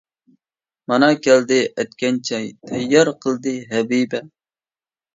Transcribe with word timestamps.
مانا 0.93 1.09
كەلدى 1.27 1.59
ئەتكەنچاي، 1.77 2.51
تەييار 2.73 3.15
قىلدى 3.27 3.57
ھەبىبە. 3.79 4.27